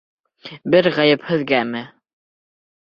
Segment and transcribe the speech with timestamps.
[0.75, 1.85] Бер ғәйепһеҙгәме?